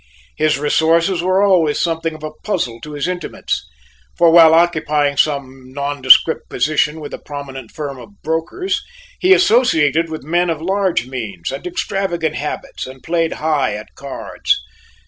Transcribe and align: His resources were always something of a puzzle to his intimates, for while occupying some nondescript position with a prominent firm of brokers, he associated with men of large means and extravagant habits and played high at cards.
His 0.35 0.57
resources 0.57 1.21
were 1.21 1.43
always 1.43 1.79
something 1.79 2.15
of 2.15 2.23
a 2.23 2.31
puzzle 2.43 2.81
to 2.81 2.93
his 2.93 3.07
intimates, 3.07 3.63
for 4.17 4.31
while 4.31 4.55
occupying 4.55 5.15
some 5.15 5.71
nondescript 5.73 6.49
position 6.49 6.99
with 6.99 7.13
a 7.13 7.19
prominent 7.19 7.69
firm 7.69 7.99
of 7.99 8.19
brokers, 8.23 8.81
he 9.19 9.31
associated 9.31 10.09
with 10.09 10.23
men 10.23 10.49
of 10.49 10.59
large 10.59 11.05
means 11.05 11.51
and 11.51 11.67
extravagant 11.67 12.33
habits 12.33 12.87
and 12.87 13.03
played 13.03 13.33
high 13.33 13.75
at 13.75 13.93
cards. 13.93 14.57